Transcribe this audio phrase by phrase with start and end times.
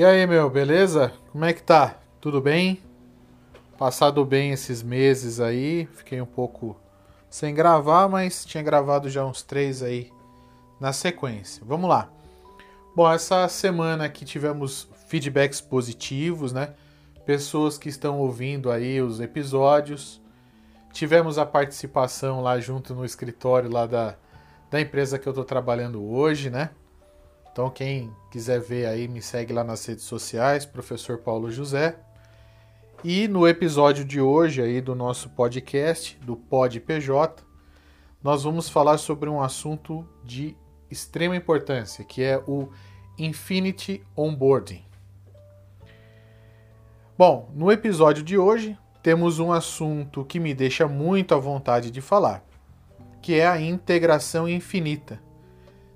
[0.00, 1.12] E aí, meu, beleza?
[1.30, 1.98] Como é que tá?
[2.22, 2.80] Tudo bem?
[3.76, 6.74] Passado bem esses meses aí, fiquei um pouco
[7.28, 10.10] sem gravar, mas tinha gravado já uns três aí
[10.80, 11.62] na sequência.
[11.66, 12.08] Vamos lá.
[12.96, 16.72] Bom, essa semana aqui tivemos feedbacks positivos, né?
[17.26, 20.18] Pessoas que estão ouvindo aí os episódios.
[20.94, 24.14] Tivemos a participação lá junto no escritório lá da,
[24.70, 26.70] da empresa que eu estou trabalhando hoje, né?
[27.52, 31.98] Então, quem quiser ver aí, me segue lá nas redes sociais, Professor Paulo José.
[33.02, 37.42] E no episódio de hoje aí do nosso podcast, do Pod PJ,
[38.22, 40.56] nós vamos falar sobre um assunto de
[40.88, 42.68] extrema importância, que é o
[43.18, 44.84] Infinity Onboarding.
[47.18, 52.00] Bom, no episódio de hoje temos um assunto que me deixa muito à vontade de
[52.00, 52.44] falar,
[53.20, 55.20] que é a integração infinita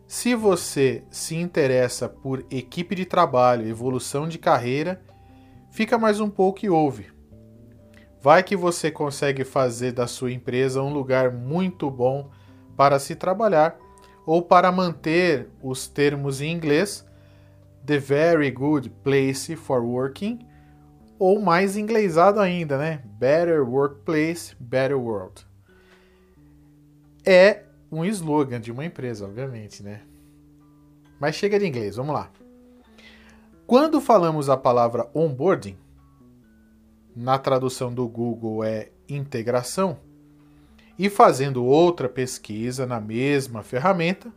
[0.06, 5.02] se você se interessa por equipe de trabalho, evolução de carreira,
[5.70, 7.12] fica mais um pouco e ouve.
[8.20, 12.30] Vai que você consegue fazer da sua empresa um lugar muito bom
[12.76, 13.76] para se trabalhar
[14.26, 17.04] ou para manter os termos em inglês
[17.84, 20.38] the very good place for working
[21.18, 23.02] ou mais inglesado ainda, né?
[23.18, 25.46] Better workplace, better world.
[27.26, 27.63] É
[27.95, 30.02] um slogan de uma empresa, obviamente, né?
[31.20, 32.30] Mas chega de inglês, vamos lá.
[33.66, 35.76] Quando falamos a palavra onboarding,
[37.14, 39.98] na tradução do Google é integração,
[40.98, 44.32] e fazendo outra pesquisa na mesma ferramenta,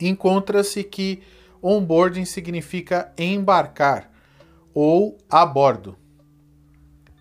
[0.00, 1.22] encontra-se que
[1.62, 4.10] onboarding significa embarcar
[4.74, 5.96] ou a bordo.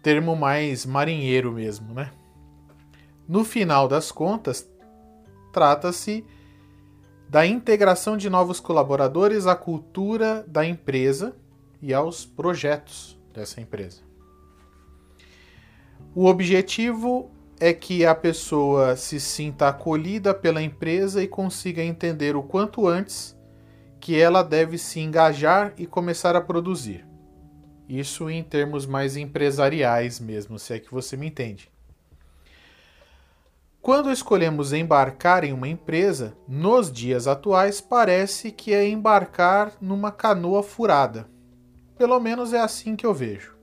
[0.01, 2.11] Termo mais marinheiro mesmo, né?
[3.27, 4.69] No final das contas,
[5.51, 6.25] trata-se
[7.29, 11.35] da integração de novos colaboradores à cultura da empresa
[11.81, 14.01] e aos projetos dessa empresa.
[16.15, 22.43] O objetivo é que a pessoa se sinta acolhida pela empresa e consiga entender o
[22.43, 23.35] quanto antes
[23.99, 27.05] que ela deve se engajar e começar a produzir.
[27.89, 31.71] Isso em termos mais empresariais mesmo, se é que você me entende.
[33.87, 40.61] Quando escolhemos embarcar em uma empresa, nos dias atuais parece que é embarcar numa canoa
[40.61, 41.25] furada.
[41.97, 43.55] Pelo menos é assim que eu vejo.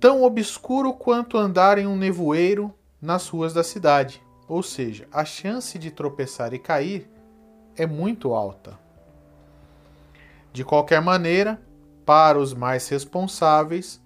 [0.00, 5.78] Tão obscuro quanto andar em um nevoeiro nas ruas da cidade, ou seja, a chance
[5.78, 7.08] de tropeçar e cair
[7.76, 8.76] é muito alta.
[10.52, 11.62] De qualquer maneira,
[12.04, 14.02] para os mais responsáveis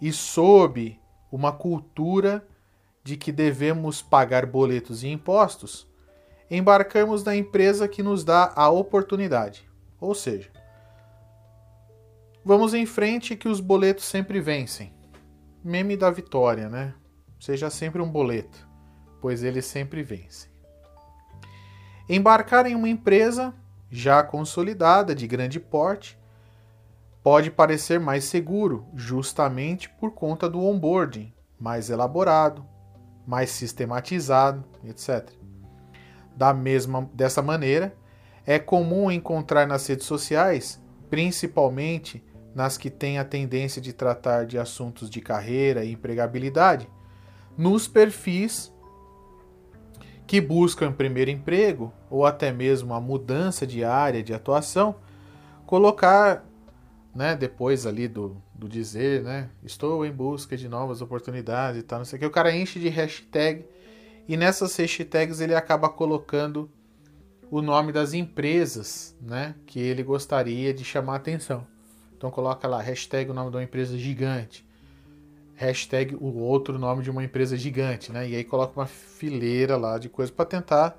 [0.00, 0.96] e sob
[1.28, 2.46] uma cultura
[3.10, 5.84] de que devemos pagar boletos e impostos,
[6.48, 9.68] embarcamos na empresa que nos dá a oportunidade.
[10.00, 10.48] Ou seja,
[12.44, 14.94] vamos em frente que os boletos sempre vencem.
[15.64, 16.94] Meme da vitória, né?
[17.40, 18.68] Seja sempre um boleto,
[19.20, 20.48] pois eles sempre vencem.
[22.08, 23.52] Embarcar em uma empresa
[23.90, 26.16] já consolidada, de grande porte,
[27.24, 32.69] pode parecer mais seguro, justamente por conta do onboarding mais elaborado,
[33.30, 35.30] mais sistematizado, etc.
[36.36, 37.96] Da mesma dessa maneira,
[38.44, 44.58] é comum encontrar nas redes sociais, principalmente nas que têm a tendência de tratar de
[44.58, 46.90] assuntos de carreira e empregabilidade,
[47.56, 48.74] nos perfis
[50.26, 54.96] que buscam primeiro emprego ou até mesmo a mudança de área de atuação,
[55.66, 56.44] colocar,
[57.14, 59.50] né, depois ali do, do dizer, né?
[59.64, 62.26] Estou em busca de novas oportunidades e tal, não sei o que.
[62.26, 63.64] O cara enche de hashtag
[64.28, 66.70] e nessas hashtags ele acaba colocando
[67.50, 69.56] o nome das empresas, né?
[69.66, 71.66] Que ele gostaria de chamar atenção.
[72.16, 74.64] Então coloca lá hashtag o nome de uma empresa gigante,
[75.56, 78.28] hashtag o outro nome de uma empresa gigante, né?
[78.28, 80.96] E aí coloca uma fileira lá de coisas para tentar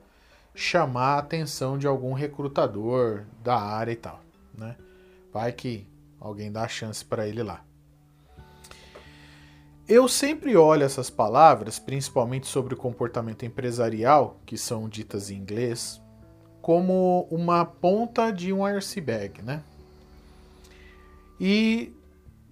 [0.53, 4.19] chamar a atenção de algum recrutador da área e tal,
[4.57, 4.75] né?
[5.31, 5.87] Vai que
[6.21, 7.65] Alguém dá a chance para ele lá.
[9.89, 15.99] Eu sempre olho essas palavras, principalmente sobre o comportamento empresarial, que são ditas em inglês,
[16.61, 19.63] como uma ponta de um iceberg, né?
[21.39, 21.91] E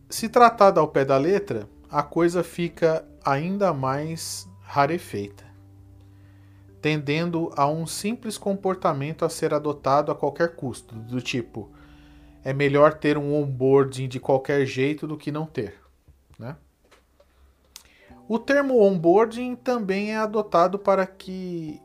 [0.10, 5.46] se tratada ao pé da letra, a coisa fica ainda mais rarefeita,
[6.82, 11.72] tendendo a um simples comportamento a ser adotado a qualquer custo, do tipo
[12.44, 15.76] é melhor ter um onboarding de qualquer jeito do que não ter.
[16.38, 16.56] Né?
[18.28, 21.82] O termo onboarding também é adotado para que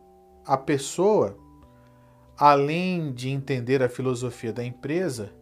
[0.46, 1.36] a pessoa,
[2.36, 5.32] além de entender a filosofia da empresa,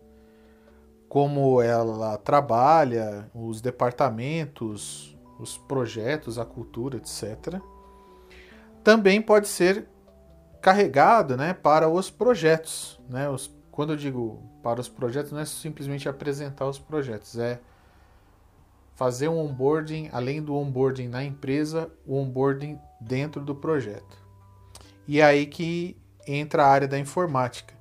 [1.08, 7.60] como ela trabalha, os departamentos, os projetos, a cultura, etc.
[8.82, 9.86] Também pode ser
[10.62, 12.98] carregado né, para os projetos.
[13.08, 13.28] Né?
[13.28, 17.58] Os, quando eu digo para os projetos, não é simplesmente apresentar os projetos, é
[18.94, 24.18] fazer um onboarding, além do onboarding na empresa, o onboarding dentro do projeto.
[25.08, 25.96] E é aí que
[26.28, 27.74] entra a área da informática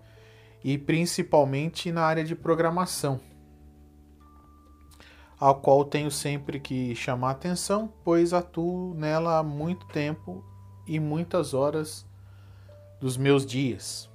[0.64, 3.20] e principalmente na área de programação,
[5.38, 10.42] a qual tenho sempre que chamar atenção, pois atuo nela há muito tempo
[10.88, 12.06] e muitas horas
[13.00, 14.11] dos meus dias.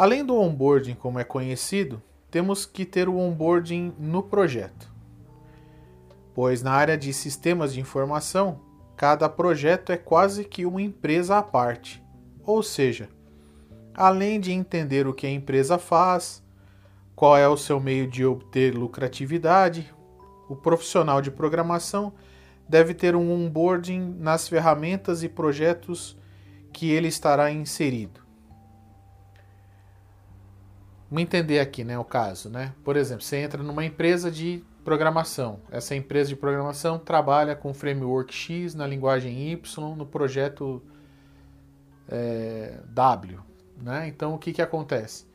[0.00, 4.90] Além do onboarding, como é conhecido, temos que ter o onboarding no projeto,
[6.34, 8.62] pois na área de sistemas de informação,
[8.96, 12.02] cada projeto é quase que uma empresa à parte,
[12.46, 13.10] ou seja,
[13.92, 16.42] além de entender o que a empresa faz,
[17.14, 19.94] qual é o seu meio de obter lucratividade,
[20.48, 22.14] o profissional de programação
[22.66, 26.18] deve ter um onboarding nas ferramentas e projetos
[26.72, 28.29] que ele estará inserido.
[31.10, 32.72] Vamos entender aqui, né, o caso, né?
[32.84, 35.60] Por exemplo, você entra numa empresa de programação.
[35.70, 40.80] Essa empresa de programação trabalha com framework X na linguagem Y no projeto
[42.08, 43.40] é, W.
[43.82, 44.06] Né?
[44.06, 45.26] Então, o que, que acontece?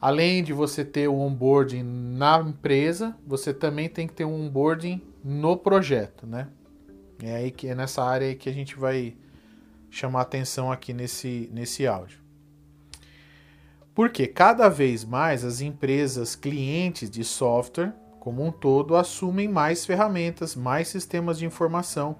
[0.00, 5.02] Além de você ter o onboarding na empresa, você também tem que ter um onboarding
[5.24, 6.48] no projeto, né?
[7.20, 9.16] É aí que é nessa área que a gente vai
[9.90, 12.20] chamar atenção aqui nesse, nesse áudio.
[13.98, 20.54] Porque cada vez mais as empresas clientes de software, como um todo, assumem mais ferramentas,
[20.54, 22.16] mais sistemas de informação,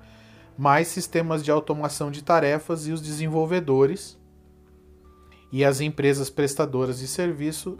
[0.58, 4.18] mais sistemas de automação de tarefas e os desenvolvedores
[5.52, 7.78] e as empresas prestadoras de serviço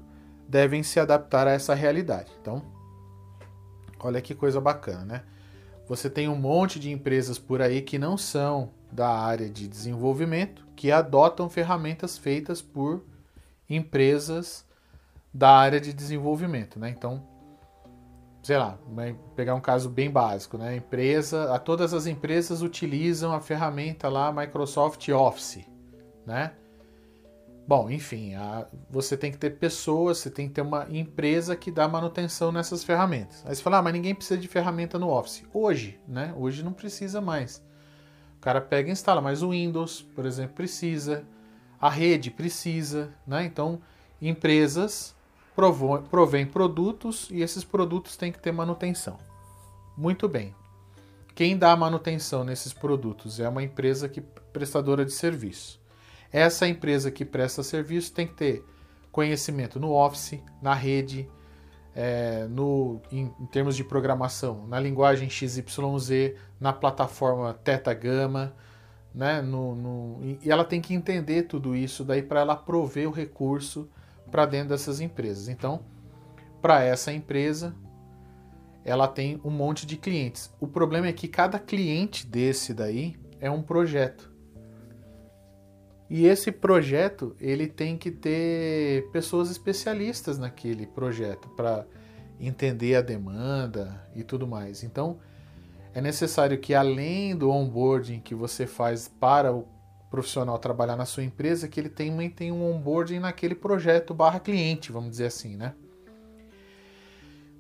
[0.48, 2.30] devem se adaptar a essa realidade.
[2.40, 2.62] Então,
[3.98, 5.24] olha que coisa bacana, né?
[5.88, 10.64] Você tem um monte de empresas por aí que não são da área de desenvolvimento,
[10.76, 13.02] que adotam ferramentas feitas por
[13.68, 14.66] empresas
[15.32, 16.88] da área de desenvolvimento, né?
[16.90, 17.22] Então,
[18.42, 18.78] sei lá,
[19.36, 20.76] pegar um caso bem básico, né?
[20.76, 25.66] empresa, a todas as empresas utilizam a ferramenta lá Microsoft Office,
[26.26, 26.52] né?
[27.68, 31.70] Bom, enfim, a, você tem que ter pessoas, você tem que ter uma empresa que
[31.70, 33.44] dá manutenção nessas ferramentas.
[33.44, 35.44] Aí você fala, ah, mas ninguém precisa de ferramenta no Office.
[35.52, 36.32] Hoje, né?
[36.38, 37.62] Hoje não precisa mais.
[38.38, 41.26] O cara pega e instala, mas o Windows, por exemplo, precisa.
[41.80, 43.44] A rede precisa, né?
[43.44, 43.80] Então,
[44.20, 45.14] empresas
[46.10, 49.19] provém produtos e esses produtos têm que ter manutenção.
[49.96, 50.54] Muito bem.
[51.34, 55.80] Quem dá manutenção nesses produtos é uma empresa que prestadora de serviço.
[56.32, 58.64] Essa empresa que presta serviço tem que ter
[59.10, 61.28] conhecimento no Office, na rede,
[61.94, 68.54] é, no, em, em, termos de programação, na linguagem XYZ, na plataforma Teta Gama,
[69.18, 73.10] né, no, no, e ela tem que entender tudo isso daí para ela prover o
[73.10, 73.90] recurso
[74.30, 75.48] para dentro dessas empresas.
[75.48, 75.80] Então,
[76.62, 77.74] para essa empresa,
[78.84, 80.54] ela tem um monte de clientes.
[80.60, 84.32] O problema é que cada cliente desse daí é um projeto.
[86.08, 91.84] E esse projeto, ele tem que ter pessoas especialistas naquele projeto para
[92.38, 94.84] entender a demanda e tudo mais.
[94.84, 95.18] Então,
[95.95, 99.66] é necessário que além do onboarding que você faz para o
[100.11, 104.92] profissional trabalhar na sua empresa, que ele também tenha um onboarding naquele projeto barra cliente,
[104.92, 105.75] vamos dizer assim, né?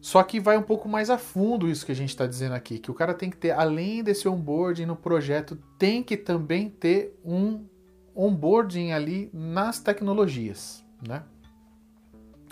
[0.00, 2.78] Só que vai um pouco mais a fundo isso que a gente está dizendo aqui,
[2.78, 7.18] que o cara tem que ter, além desse onboarding no projeto, tem que também ter
[7.24, 7.66] um
[8.14, 11.24] onboarding ali nas tecnologias, né?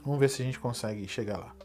[0.05, 1.56] Vamos ver se a gente consegue chegar lá.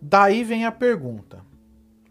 [0.00, 1.44] Daí vem a pergunta: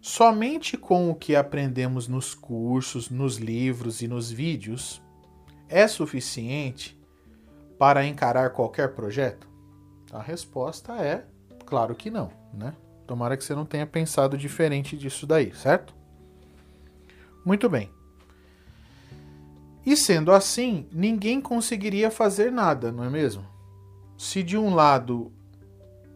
[0.01, 5.01] somente com o que aprendemos nos cursos, nos livros e nos vídeos
[5.67, 7.00] é suficiente
[7.77, 9.48] para encarar qualquer projeto?
[10.12, 11.25] A resposta é
[11.65, 12.74] claro que não, né?
[13.08, 15.96] Tomara que você não tenha pensado diferente disso daí, certo?
[17.43, 17.89] Muito bem.
[19.86, 23.43] E sendo assim, ninguém conseguiria fazer nada, não é mesmo?
[24.17, 25.31] Se de um lado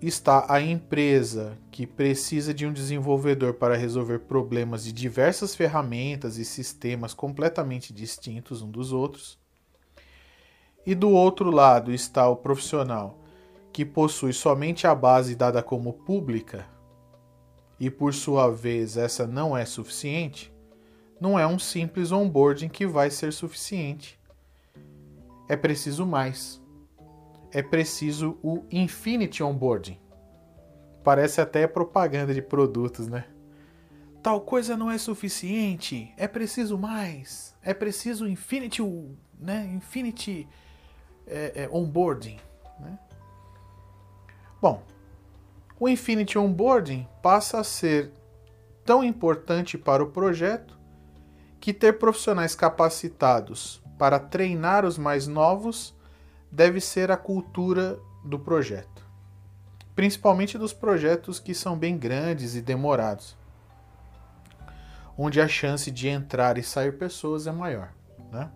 [0.08, 6.46] está a empresa que precisa de um desenvolvedor para resolver problemas de diversas ferramentas e
[6.46, 9.40] sistemas completamente distintos um dos outros,
[10.86, 13.20] e do outro lado está o profissional
[13.72, 16.66] que possui somente a base dada como pública,
[17.80, 20.54] e por sua vez essa não é suficiente,
[21.20, 24.20] não é um simples onboarding que vai ser suficiente.
[25.50, 26.62] É preciso mais.
[27.54, 30.00] É preciso o Infinity Onboarding.
[31.04, 33.26] Parece até propaganda de produtos, né?
[34.24, 38.82] Tal coisa não é suficiente, é preciso mais, é preciso Infinity,
[39.38, 39.70] né?
[39.76, 40.48] Infinity
[41.28, 42.40] é, é, Onboarding.
[42.80, 42.98] Né?
[44.62, 44.82] Bom,
[45.80, 48.12] o Infinity Onboarding passa a ser
[48.86, 50.80] tão importante para o projeto
[51.60, 55.94] que ter profissionais capacitados para treinar os mais novos
[56.54, 59.04] deve ser a cultura do projeto,
[59.96, 63.36] principalmente dos projetos que são bem grandes e demorados,
[65.18, 67.92] onde a chance de entrar e sair pessoas é maior.
[68.32, 68.52] Né?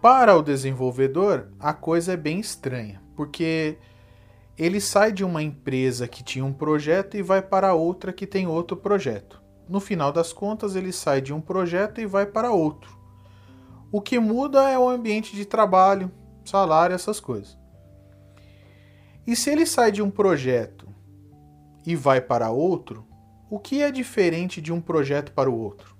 [0.00, 3.76] Para o desenvolvedor, a coisa é bem estranha, porque
[4.56, 8.46] ele sai de uma empresa que tinha um projeto e vai para outra que tem
[8.46, 9.42] outro projeto.
[9.68, 12.96] No final das contas, ele sai de um projeto e vai para outro.
[13.90, 16.12] O que muda é o ambiente de trabalho,
[16.48, 17.58] salário, essas coisas.
[19.26, 20.88] E se ele sai de um projeto
[21.84, 23.06] e vai para outro,
[23.50, 25.96] o que é diferente de um projeto para o outro?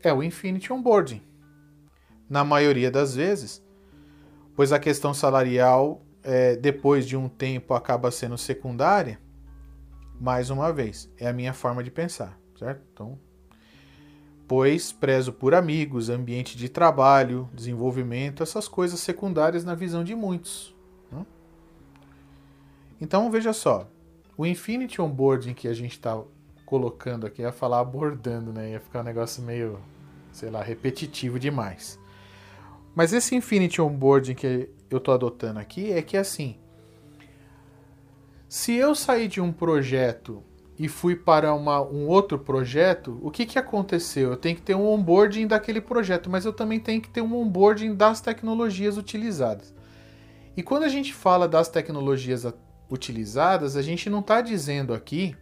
[0.00, 1.22] É o Infinity Onboarding.
[2.28, 3.62] Na maioria das vezes,
[4.54, 9.20] pois a questão salarial, é, depois de um tempo, acaba sendo secundária,
[10.20, 12.82] mais uma vez, é a minha forma de pensar, certo?
[12.92, 13.18] Então,
[14.46, 20.74] pois prezo por amigos, ambiente de trabalho, desenvolvimento, essas coisas secundárias na visão de muitos.
[21.10, 21.24] Né?
[23.00, 23.88] Então veja só,
[24.36, 26.20] o Infinity Onboarding que a gente está
[26.66, 28.70] colocando aqui, ia falar abordando, né?
[28.70, 29.78] Ia ficar um negócio meio,
[30.32, 32.00] sei lá, repetitivo demais.
[32.94, 36.56] Mas esse Infinity Onboarding que eu estou adotando aqui é que assim,
[38.48, 40.42] se eu sair de um projeto
[40.78, 44.30] e fui para uma, um outro projeto, o que, que aconteceu?
[44.30, 47.36] Eu tenho que ter um onboarding daquele projeto, mas eu também tenho que ter um
[47.36, 49.74] onboarding das tecnologias utilizadas.
[50.56, 52.46] E quando a gente fala das tecnologias
[52.90, 55.36] utilizadas, a gente não está dizendo aqui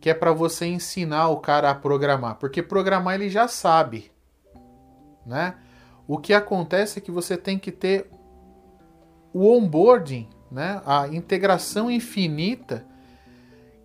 [0.00, 4.12] que é para você ensinar o cara a programar, porque programar ele já sabe,
[5.24, 5.54] né?
[6.06, 8.10] O que acontece é que você tem que ter
[9.32, 10.82] o onboarding, né?
[10.84, 12.86] A integração infinita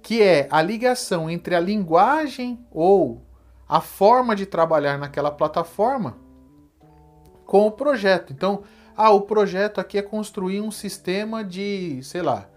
[0.10, 3.22] que é a ligação entre a linguagem ou
[3.68, 6.18] a forma de trabalhar naquela plataforma
[7.46, 8.34] com o projeto.
[8.34, 8.64] Então,
[8.98, 12.50] ah, o projeto aqui é construir um sistema de, sei lá,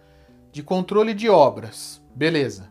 [0.50, 2.02] de controle de obras.
[2.14, 2.70] Beleza.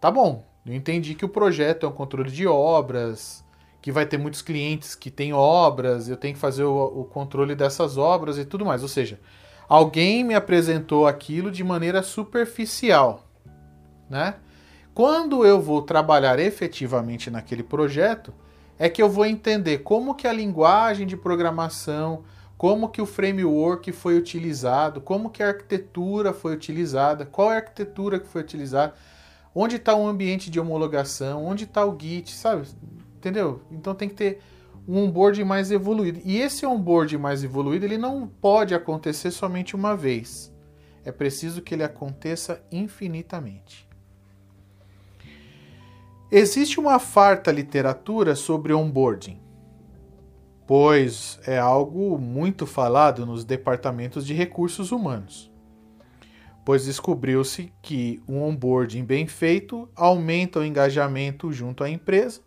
[0.00, 0.44] Tá bom.
[0.66, 3.44] Eu entendi que o projeto é um controle de obras,
[3.80, 7.54] que vai ter muitos clientes que têm obras, eu tenho que fazer o, o controle
[7.54, 8.82] dessas obras e tudo mais.
[8.82, 9.20] Ou seja,
[9.68, 13.22] alguém me apresentou aquilo de maneira superficial
[14.08, 14.34] né?
[14.94, 18.32] Quando eu vou trabalhar efetivamente naquele projeto,
[18.78, 22.24] é que eu vou entender como que a linguagem de programação,
[22.56, 27.58] como que o framework foi utilizado, como que a arquitetura foi utilizada, qual é a
[27.58, 28.94] arquitetura que foi utilizada,
[29.54, 32.66] onde está o ambiente de homologação, onde está o Git, sabe?
[33.16, 33.62] Entendeu?
[33.70, 34.40] Então tem que ter
[34.86, 36.20] um onboard mais evoluído.
[36.24, 40.52] E esse onboard mais evoluído, ele não pode acontecer somente uma vez.
[41.04, 43.85] É preciso que ele aconteça infinitamente.
[46.30, 49.40] Existe uma farta literatura sobre onboarding,
[50.66, 55.52] pois é algo muito falado nos departamentos de recursos humanos.
[56.64, 62.40] Pois descobriu-se que um onboarding bem feito aumenta o engajamento junto à empresa,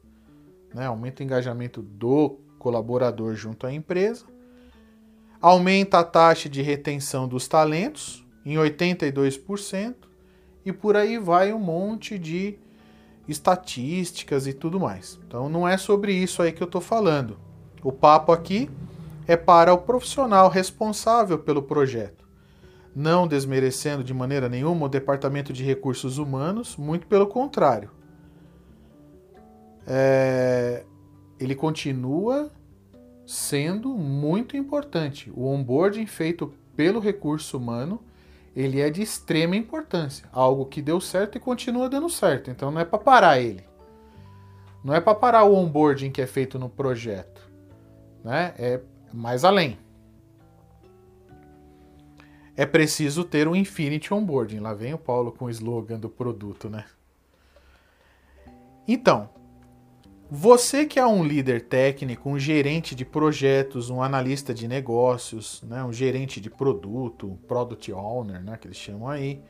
[0.74, 0.86] né?
[0.86, 4.26] aumenta o engajamento do colaborador junto à empresa,
[5.40, 9.96] aumenta a taxa de retenção dos talentos em 82%,
[10.66, 12.60] e por aí vai um monte de
[13.30, 15.20] estatísticas e tudo mais.
[15.28, 17.38] Então não é sobre isso aí que eu estou falando.
[17.84, 18.70] O papo aqui
[19.28, 22.28] é para o profissional responsável pelo projeto,
[22.96, 27.92] não desmerecendo de maneira nenhuma o Departamento de Recursos Humanos, muito pelo contrário.
[29.86, 30.84] É...
[31.40, 32.52] Ele continua
[33.26, 35.32] sendo muito importante.
[35.36, 38.02] O onboarding feito pelo recurso humano
[38.56, 40.28] ele é de extrema importância.
[40.32, 42.50] Algo que deu certo e continua dando certo.
[42.50, 43.64] Então não é para parar ele.
[44.84, 47.50] Não é para parar o onboarding que é feito no projeto.
[48.24, 48.54] Né?
[48.58, 48.82] É
[49.14, 49.78] mais além.
[52.56, 54.60] É preciso ter um Infinity Onboarding.
[54.60, 56.86] Lá vem o Paulo com o slogan do produto, né?
[58.86, 59.30] Então,
[60.32, 65.84] você que é um líder técnico, um gerente de projetos, um analista de negócios, né,
[65.84, 69.42] um gerente de produto, um product owner, né, que eles chamam aí,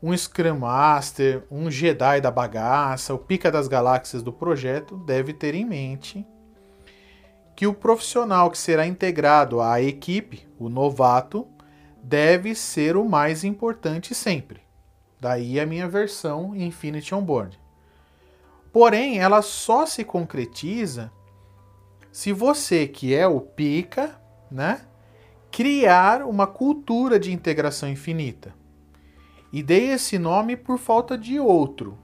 [0.00, 5.54] um Scrum Master, um Jedi da bagaça, o pica das galáxias do projeto, deve ter
[5.54, 6.24] em mente
[7.56, 11.46] que o profissional que será integrado à equipe, o novato,
[12.02, 14.60] deve ser o mais importante sempre.
[15.20, 17.60] Daí a minha versão Infinity Onboard.
[18.72, 21.12] Porém, ela só se concretiza
[22.10, 24.18] se você, que é o pica,
[24.50, 24.80] né,
[25.50, 28.54] criar uma cultura de integração infinita.
[29.52, 31.98] E dei esse nome por falta de outro.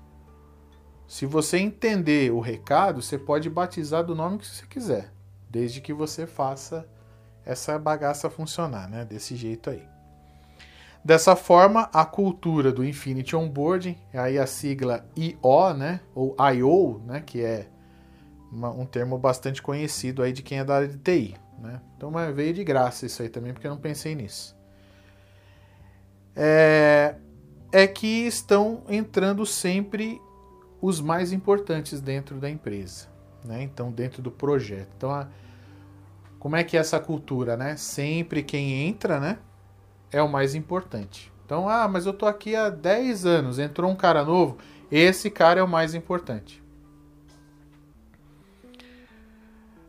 [1.06, 5.10] Se você entender o recado, você pode batizar do nome que você quiser,
[5.48, 6.86] desde que você faça
[7.46, 9.06] essa bagaça funcionar, né?
[9.06, 9.97] Desse jeito aí.
[11.04, 16.00] Dessa forma, a cultura do Infinity Onboarding, aí a sigla IO, né?
[16.14, 17.22] Ou IO, né?
[17.24, 17.68] Que é
[18.52, 21.80] uma, um termo bastante conhecido aí de quem é da área de TI, né?
[21.96, 24.56] Então mas veio de graça isso aí também, porque eu não pensei nisso.
[26.34, 27.16] É,
[27.72, 30.20] é que estão entrando sempre
[30.80, 33.08] os mais importantes dentro da empresa,
[33.44, 33.62] né?
[33.62, 34.88] Então, dentro do projeto.
[34.96, 35.28] Então, a,
[36.38, 37.76] como é que é essa cultura, né?
[37.76, 39.38] Sempre quem entra, né?
[40.10, 41.32] É o mais importante.
[41.44, 44.58] Então, ah, mas eu tô aqui há 10 anos, entrou um cara novo,
[44.90, 46.62] esse cara é o mais importante.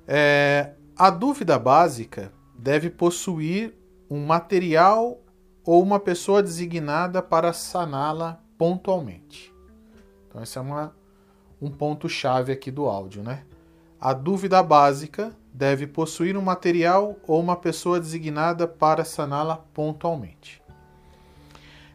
[0.07, 3.73] É, a dúvida básica deve possuir
[4.09, 5.19] um material
[5.63, 9.53] ou uma pessoa designada para saná-la pontualmente.
[10.27, 10.95] Então, esse é uma,
[11.61, 13.43] um ponto-chave aqui do áudio, né?
[13.99, 20.62] A dúvida básica deve possuir um material ou uma pessoa designada para saná-la pontualmente.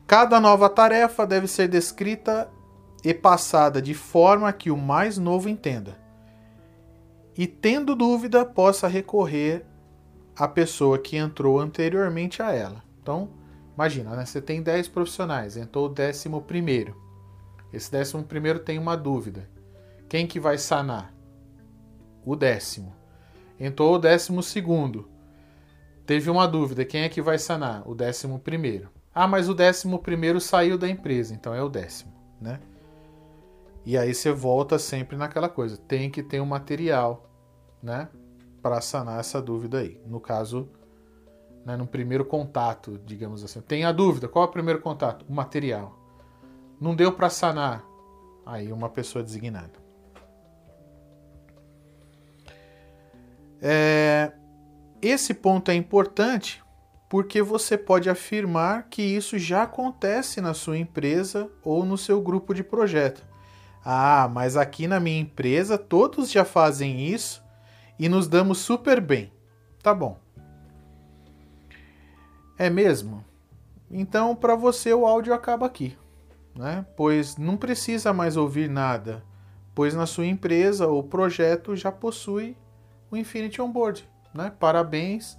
[0.06, 2.48] Cada nova tarefa deve ser descrita
[3.02, 5.96] e passada de forma que o mais novo entenda.
[7.36, 9.64] E, tendo dúvida, possa recorrer
[10.36, 12.82] à pessoa que entrou anteriormente a ela.
[13.02, 13.30] Então,
[13.74, 14.24] imagina, né?
[14.24, 16.96] você tem 10 profissionais, entrou o décimo primeiro.
[17.72, 19.48] Esse décimo primeiro tem uma dúvida.
[20.08, 21.12] Quem que vai sanar?
[22.24, 22.94] O décimo.
[23.58, 25.08] Entrou o décimo segundo.
[26.06, 26.84] Teve uma dúvida.
[26.84, 27.88] Quem é que vai sanar?
[27.88, 28.90] O décimo primeiro.
[29.14, 32.58] Ah, mas o décimo primeiro saiu da empresa, então é o décimo, né?
[33.86, 35.76] E aí você volta sempre naquela coisa.
[35.76, 37.30] Tem que ter um material,
[37.82, 38.08] né?
[38.60, 40.00] Para sanar essa dúvida aí.
[40.06, 40.68] No caso,
[41.64, 43.60] né, no primeiro contato, digamos assim.
[43.60, 44.26] Tem a dúvida.
[44.26, 45.24] Qual é o primeiro contato?
[45.28, 45.98] O material.
[46.80, 47.84] Não deu para sanar.
[48.44, 49.83] Aí uma pessoa designada.
[53.66, 54.30] É,
[55.00, 56.62] esse ponto é importante
[57.08, 62.52] porque você pode afirmar que isso já acontece na sua empresa ou no seu grupo
[62.52, 63.24] de projeto.
[63.82, 67.42] Ah, mas aqui na minha empresa todos já fazem isso
[67.98, 69.32] e nos damos super bem.
[69.82, 70.18] Tá bom.
[72.58, 73.24] É mesmo?
[73.90, 75.96] Então, para você, o áudio acaba aqui
[76.56, 76.86] né?
[76.96, 79.22] pois não precisa mais ouvir nada,
[79.74, 82.56] pois na sua empresa ou projeto já possui
[83.10, 84.08] o Infinity Onboard.
[84.32, 84.52] Né?
[84.58, 85.38] Parabéns,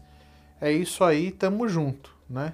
[0.59, 2.15] é isso aí, tamo junto.
[2.29, 2.53] Né?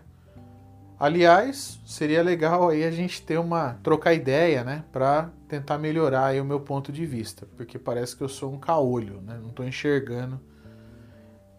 [1.02, 6.40] Aliás, seria legal aí a gente ter uma trocar ideia, né, para tentar melhorar aí
[6.40, 9.40] o meu ponto de vista, porque parece que eu sou um caolho, né?
[9.42, 10.40] Não estou enxergando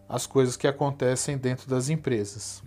[0.09, 2.62] as coisas que acontecem dentro das empresas.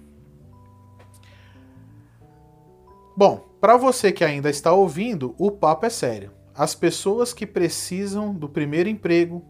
[3.15, 6.33] Bom, para você que ainda está ouvindo, o papo é sério.
[6.53, 9.45] As pessoas que precisam do primeiro emprego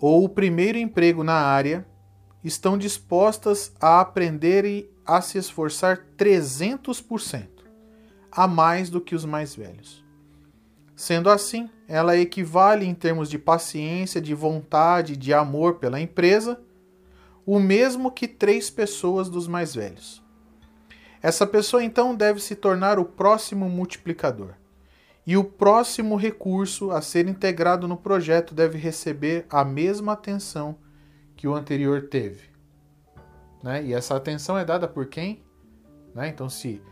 [0.00, 1.86] ou o primeiro emprego na área
[2.42, 7.48] estão dispostas a aprender e a se esforçar 300%
[8.32, 10.04] a mais do que os mais velhos.
[10.96, 16.60] Sendo assim, ela equivale em termos de paciência, de vontade, de amor pela empresa,
[17.44, 20.22] o mesmo que três pessoas dos mais velhos.
[21.22, 24.54] Essa pessoa então deve se tornar o próximo multiplicador.
[25.26, 30.76] E o próximo recurso a ser integrado no projeto deve receber a mesma atenção
[31.36, 32.50] que o anterior teve.
[33.62, 33.84] Né?
[33.84, 35.42] E essa atenção é dada por quem?
[36.14, 36.28] Né?
[36.28, 36.82] Então, se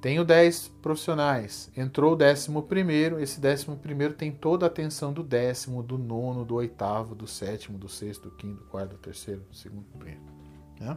[0.00, 5.22] tenho 10 profissionais, entrou o décimo primeiro, esse décimo primeiro tem toda a atenção do
[5.22, 9.40] décimo, do nono, do oitavo, do sétimo, do sexto, do quinto, do quarto, do terceiro,
[9.50, 10.20] do segundo, do primeiro.
[10.80, 10.96] Né?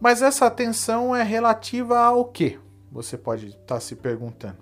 [0.00, 2.58] Mas essa atenção é relativa ao que?
[2.94, 4.58] Você pode estar tá se perguntando.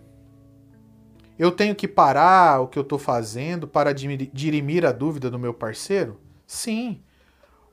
[1.38, 5.52] Eu tenho que parar o que eu estou fazendo para dirimir a dúvida do meu
[5.52, 6.18] parceiro?
[6.46, 7.02] Sim.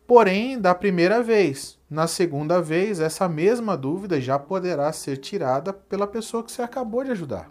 [0.06, 1.80] Porém, da primeira vez.
[1.90, 7.06] Na segunda vez, essa mesma dúvida já poderá ser tirada pela pessoa que você acabou
[7.06, 7.50] de ajudar.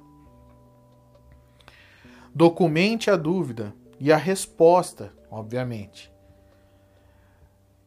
[2.35, 6.13] Documente a dúvida e a resposta, obviamente.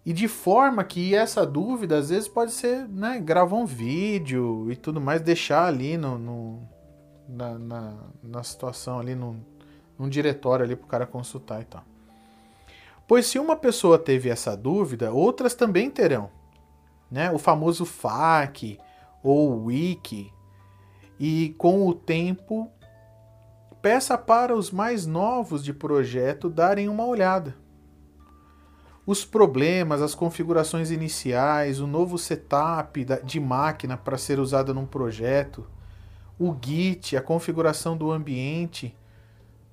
[0.05, 4.75] E de forma que essa dúvida, às vezes, pode ser, né, gravar um vídeo e
[4.75, 6.69] tudo mais, deixar ali no, no
[7.29, 9.37] na, na, na, situação ali, no,
[9.97, 11.83] num diretório ali para o cara consultar e tal.
[13.07, 16.29] Pois se uma pessoa teve essa dúvida, outras também terão.
[17.09, 17.29] Né?
[17.31, 18.79] O famoso FAQ
[19.21, 20.31] ou Wiki.
[21.19, 22.71] E com o tempo,
[23.81, 27.55] peça para os mais novos de projeto darem uma olhada.
[29.05, 35.65] Os problemas, as configurações iniciais, o novo setup de máquina para ser usado num projeto,
[36.39, 38.95] o Git, a configuração do ambiente,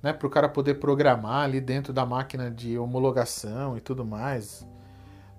[0.01, 4.65] né, para o cara poder programar ali dentro da máquina de homologação e tudo mais.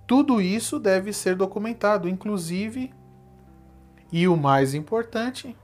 [0.06, 2.92] Tudo isso deve ser documentado, inclusive,
[4.12, 5.56] e o mais importante,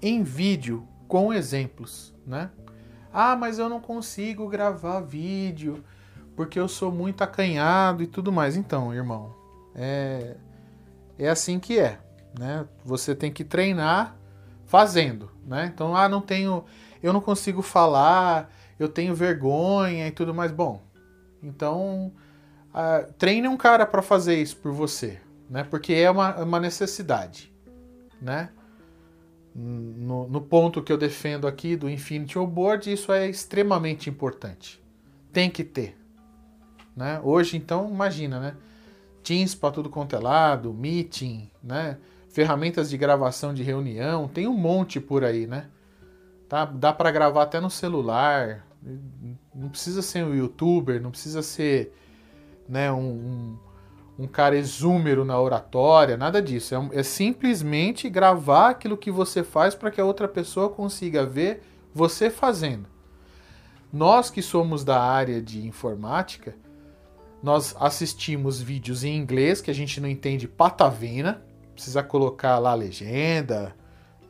[0.00, 2.50] em vídeo com exemplos, né?
[3.12, 5.82] Ah, mas eu não consigo gravar vídeo
[6.38, 8.56] porque eu sou muito acanhado e tudo mais.
[8.56, 9.34] Então, irmão,
[9.74, 10.36] é,
[11.18, 11.98] é assim que é,
[12.38, 12.64] né?
[12.84, 14.16] Você tem que treinar
[14.64, 15.68] fazendo, né?
[15.74, 16.64] Então, ah, não tenho,
[17.02, 20.52] eu não consigo falar, eu tenho vergonha e tudo mais.
[20.52, 20.80] Bom,
[21.42, 22.12] então
[22.72, 25.18] ah, treine um cara para fazer isso por você,
[25.50, 25.64] né?
[25.64, 27.52] Porque é uma, uma necessidade,
[28.22, 28.50] né?
[29.52, 34.80] No, no, ponto que eu defendo aqui do Infinity Board, isso é extremamente importante.
[35.32, 35.97] Tem que ter.
[36.98, 37.20] Né?
[37.22, 38.56] Hoje, então, imagina, né?
[39.22, 41.96] Teams para tudo quanto é lado, meeting, né?
[42.28, 45.66] ferramentas de gravação de reunião, tem um monte por aí, né?
[46.48, 46.64] Tá?
[46.64, 48.66] Dá para gravar até no celular,
[49.54, 51.94] não precisa ser um youtuber, não precisa ser
[52.68, 53.58] né, um, um
[54.18, 56.74] um cara exúmero na oratória, nada disso.
[56.74, 61.62] É, é simplesmente gravar aquilo que você faz para que a outra pessoa consiga ver
[61.94, 62.86] você fazendo.
[63.92, 66.56] Nós que somos da área de informática,
[67.42, 72.74] nós assistimos vídeos em inglês que a gente não entende patavina, precisa colocar lá a
[72.74, 73.74] legenda,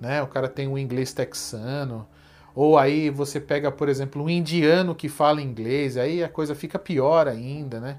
[0.00, 0.22] né?
[0.22, 2.06] O cara tem um inglês texano,
[2.54, 6.78] ou aí você pega, por exemplo, um indiano que fala inglês, aí a coisa fica
[6.78, 7.98] pior ainda, né?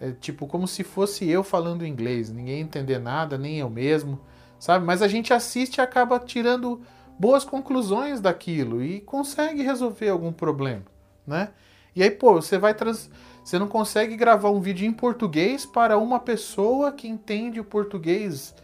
[0.00, 4.20] É tipo como se fosse eu falando inglês, ninguém entender nada, nem eu mesmo,
[4.58, 4.84] sabe?
[4.84, 6.80] Mas a gente assiste e acaba tirando
[7.18, 10.82] boas conclusões daquilo e consegue resolver algum problema,
[11.26, 11.50] né?
[11.94, 13.08] E aí, pô, você vai trans...
[13.44, 18.54] você não consegue gravar um vídeo em português para uma pessoa que entende o português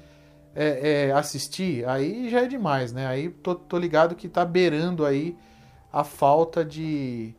[0.55, 3.07] é, é, assistir, aí já é demais, né?
[3.07, 5.37] Aí tô, tô ligado que tá beirando aí
[5.93, 7.35] a falta de,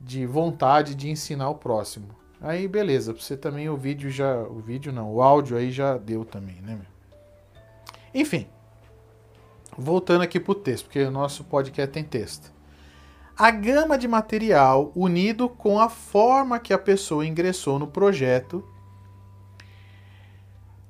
[0.00, 2.08] de vontade de ensinar o próximo.
[2.40, 4.38] Aí beleza, você também o vídeo já.
[4.38, 6.78] O vídeo não, o áudio aí já deu também, né?
[8.14, 8.46] Enfim.
[9.76, 12.52] Voltando aqui pro texto, porque o nosso podcast tem texto.
[13.38, 18.64] A gama de material unido com a forma que a pessoa ingressou no projeto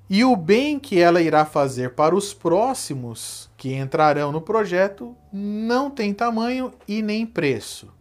[0.09, 5.91] e o bem que ela irá fazer para os próximos que entrarão no projeto não
[5.91, 7.93] tem tamanho e nem preço.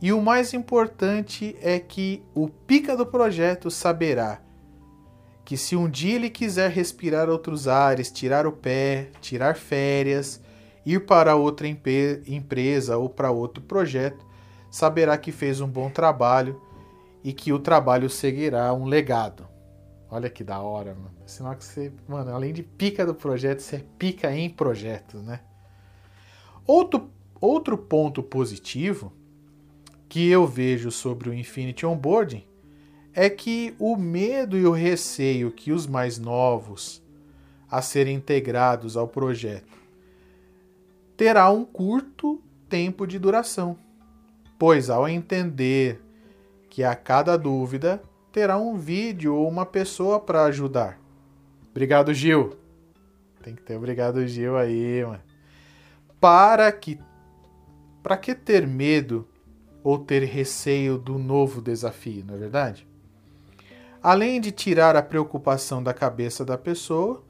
[0.00, 4.40] E o mais importante é que o pica do projeto saberá
[5.44, 10.40] que se um dia ele quiser respirar outros ares, tirar o pé, tirar férias,
[10.84, 14.24] ir para outra empresa ou para outro projeto,
[14.70, 16.60] saberá que fez um bom trabalho
[17.22, 19.46] e que o trabalho seguirá um legado.
[20.10, 21.14] Olha que da hora, mano.
[21.26, 25.40] Sinal que você, mano, além de pica do projeto, você é pica em projetos, né?
[26.66, 29.12] Outro, outro ponto positivo
[30.08, 32.44] que eu vejo sobre o Infinity Onboarding
[33.14, 37.02] é que o medo e o receio que os mais novos
[37.70, 39.79] a serem integrados ao projeto
[41.20, 43.76] terá um curto tempo de duração,
[44.58, 46.00] pois ao entender
[46.70, 48.02] que a cada dúvida
[48.32, 50.98] terá um vídeo ou uma pessoa para ajudar.
[51.72, 52.56] Obrigado, Gil.
[53.42, 55.20] Tem que ter obrigado, Gil aí, mano.
[56.18, 56.98] Para que
[58.02, 59.28] para que ter medo
[59.84, 62.88] ou ter receio do novo desafio, não é verdade?
[64.02, 67.22] Além de tirar a preocupação da cabeça da pessoa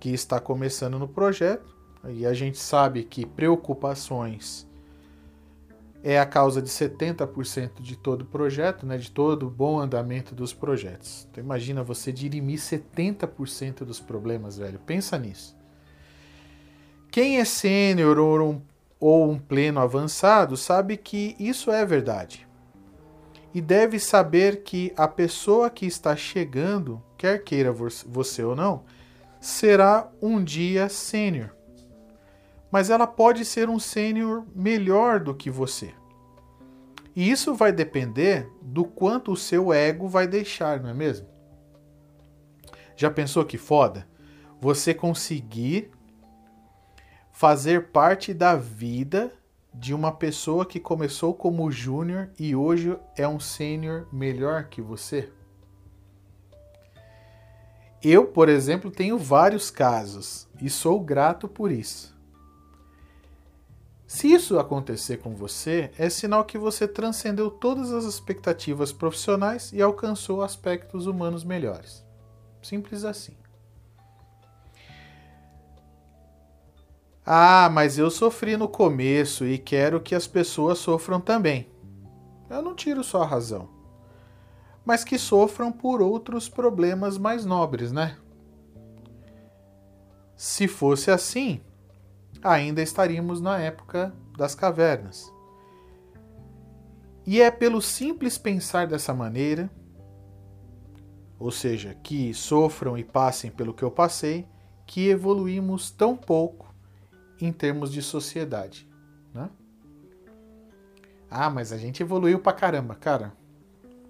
[0.00, 4.66] que está começando no projeto, e a gente sabe que preocupações
[6.02, 11.28] é a causa de 70% de todo projeto, né, de todo bom andamento dos projetos.
[11.30, 14.80] Então imagina você dirimir 70% dos problemas, velho.
[14.80, 15.56] Pensa nisso.
[17.10, 18.62] Quem é sênior ou um
[19.02, 22.46] ou um pleno avançado sabe que isso é verdade.
[23.52, 28.84] E deve saber que a pessoa que está chegando, quer queira você ou não,
[29.40, 31.50] será um dia sênior.
[32.72, 35.94] Mas ela pode ser um sênior melhor do que você.
[37.14, 41.28] E isso vai depender do quanto o seu ego vai deixar, não é mesmo?
[42.96, 44.08] Já pensou que foda?
[44.58, 45.90] Você conseguir
[47.30, 49.32] fazer parte da vida
[49.74, 55.30] de uma pessoa que começou como júnior e hoje é um sênior melhor que você?
[58.02, 62.11] Eu, por exemplo, tenho vários casos e sou grato por isso.
[64.12, 69.80] Se isso acontecer com você, é sinal que você transcendeu todas as expectativas profissionais e
[69.80, 72.04] alcançou aspectos humanos melhores.
[72.62, 73.34] Simples assim.
[77.24, 81.70] Ah, mas eu sofri no começo e quero que as pessoas sofram também.
[82.50, 83.70] Eu não tiro só a razão.
[84.84, 88.18] Mas que sofram por outros problemas mais nobres, né?
[90.36, 91.62] Se fosse assim,
[92.42, 95.32] ainda estaríamos na época das cavernas.
[97.24, 99.70] E é pelo simples pensar dessa maneira,
[101.38, 104.46] ou seja, que sofram e passem pelo que eu passei,
[104.86, 106.74] que evoluímos tão pouco
[107.40, 108.88] em termos de sociedade.
[109.32, 109.48] Né?
[111.30, 112.94] Ah, mas a gente evoluiu pra caramba.
[112.94, 113.32] Cara,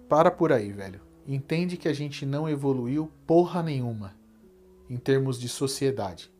[0.08, 1.00] para por aí, velho.
[1.26, 4.14] Entende que a gente não evoluiu porra nenhuma
[4.90, 6.31] em termos de sociedade.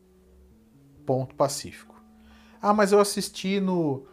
[1.05, 1.95] Ponto pacífico.
[2.61, 4.03] Ah, mas eu assisti no,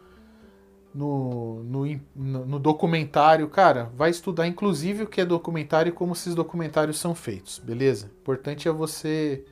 [0.93, 3.47] no, no, no, documentário.
[3.49, 8.11] Cara, vai estudar inclusive o que é documentário e como esses documentários são feitos, beleza?
[8.21, 9.45] Importante é você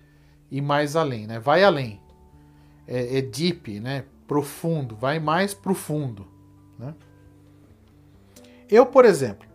[0.52, 1.40] ir mais além, né?
[1.40, 2.02] Vai além
[2.88, 4.04] é, é deep, né?
[4.30, 6.28] profundo, vai mais profundo.
[6.78, 6.94] Né?
[8.70, 9.48] Eu, por exemplo,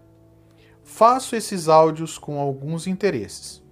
[0.83, 3.63] faço esses áudios com alguns interesses.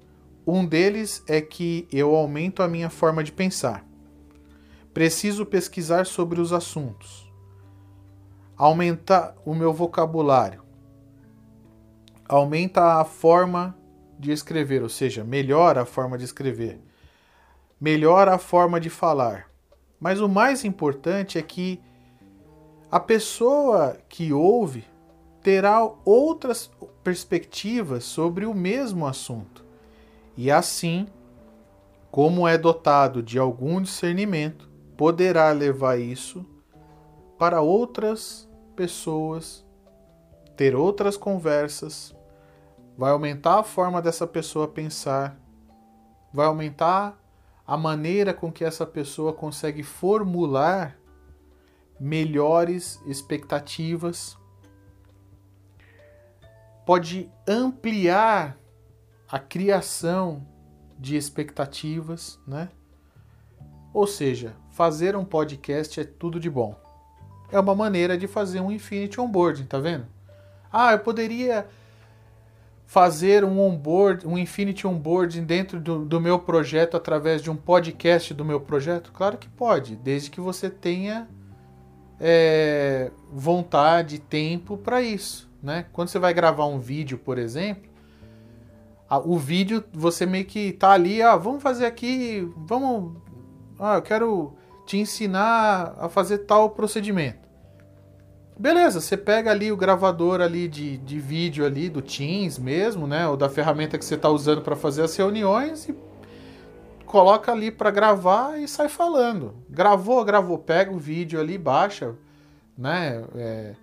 [0.46, 3.85] Um deles é que eu aumento a minha forma de pensar.
[4.93, 7.33] Preciso pesquisar sobre os assuntos.
[8.57, 10.63] Aumenta o meu vocabulário.
[12.29, 13.77] Aumenta a forma
[14.19, 16.81] de escrever, ou seja, melhora a forma de escrever.
[17.81, 19.51] Melhora a forma de falar.
[19.99, 21.81] Mas o mais importante é que
[22.91, 24.85] a pessoa que ouve
[25.43, 26.71] terá outras
[27.03, 29.65] perspectivas sobre o mesmo assunto.
[30.37, 31.07] E assim,
[32.11, 36.45] como é dotado de algum discernimento, poderá levar isso
[37.39, 39.67] para outras pessoas,
[40.57, 42.15] ter outras conversas,
[42.97, 45.39] vai aumentar a forma dessa pessoa pensar,
[46.33, 47.19] vai aumentar
[47.67, 50.97] a maneira com que essa pessoa consegue formular
[51.99, 54.37] melhores expectativas,
[56.85, 58.59] pode ampliar
[59.29, 60.47] a criação
[60.99, 62.69] de expectativas, né?
[63.93, 66.75] Ou seja, fazer um podcast é tudo de bom.
[67.51, 70.07] É uma maneira de fazer um Infinity Onboarding, tá vendo?
[70.73, 71.67] Ah, eu poderia
[72.87, 78.33] fazer um onboard, um Infinity Onboarding dentro do, do, meu projeto através de um podcast
[78.33, 79.13] do meu projeto?
[79.13, 81.29] Claro que pode, desde que você tenha
[82.19, 85.51] é, vontade, tempo para isso.
[85.63, 85.85] Né?
[85.93, 87.91] Quando você vai gravar um vídeo, por exemplo,
[89.09, 93.17] a, o vídeo você meio que tá ali, ah, vamos fazer aqui, vamos,
[93.79, 94.55] ah, eu quero
[94.87, 97.49] te ensinar a fazer tal procedimento.
[98.59, 103.27] Beleza, você pega ali o gravador ali de, de vídeo ali do Teams mesmo, né?
[103.27, 105.95] Ou da ferramenta que você está usando para fazer as reuniões e
[107.07, 109.55] coloca ali para gravar e sai falando.
[109.68, 112.14] Gravou, gravou, pega o vídeo ali, baixa,
[112.77, 113.25] né?
[113.35, 113.75] É,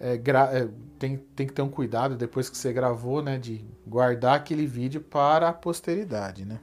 [0.00, 3.38] é, é, tem, tem que ter um cuidado depois que você gravou, né?
[3.38, 6.60] De guardar aquele vídeo para a posteridade, né?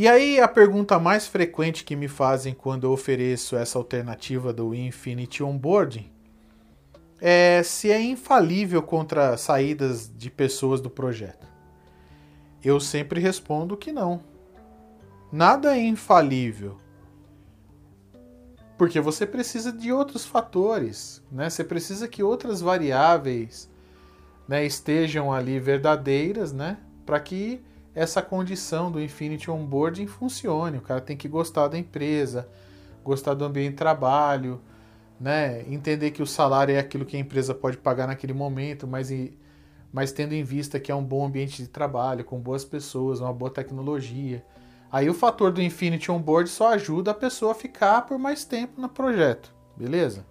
[0.00, 4.74] E aí a pergunta mais frequente que me fazem quando eu ofereço essa alternativa do
[4.74, 6.10] Infinity Onboarding
[7.20, 11.46] é se é infalível contra saídas de pessoas do projeto.
[12.64, 14.22] Eu sempre respondo que não.
[15.30, 16.78] Nada é infalível.
[18.78, 21.50] Porque você precisa de outros fatores, né?
[21.50, 23.70] Você precisa que outras variáveis
[24.48, 26.78] né, estejam ali verdadeiras, né?
[27.04, 27.60] Para que
[27.94, 30.78] essa condição do Infinity Onboarding funcione.
[30.78, 32.48] O cara tem que gostar da empresa,
[33.02, 34.60] gostar do ambiente de trabalho,
[35.20, 35.64] né?
[35.68, 39.12] entender que o salário é aquilo que a empresa pode pagar naquele momento, mas,
[39.92, 43.32] mas tendo em vista que é um bom ambiente de trabalho, com boas pessoas, uma
[43.32, 44.44] boa tecnologia.
[44.90, 48.80] Aí o fator do Infinity Onboard só ajuda a pessoa a ficar por mais tempo
[48.80, 50.24] no projeto, beleza?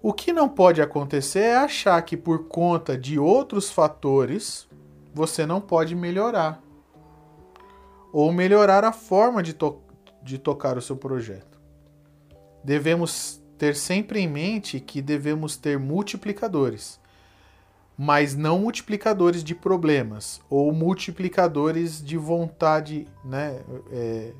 [0.00, 4.68] O que não pode acontecer é achar que por conta de outros fatores
[5.16, 6.62] você não pode melhorar.
[8.12, 9.80] Ou melhorar a forma de, to
[10.22, 11.58] de tocar o seu projeto.
[12.62, 17.00] Devemos ter sempre em mente que devemos ter multiplicadores,
[17.96, 23.62] mas não multiplicadores de problemas ou multiplicadores de vontade, né?
[23.90, 24.34] É,